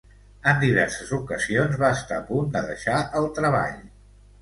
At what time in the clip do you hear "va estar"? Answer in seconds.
1.85-2.19